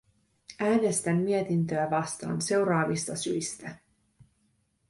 [0.59, 3.75] Äänestän mietintöä vastaan seuraavista syistä.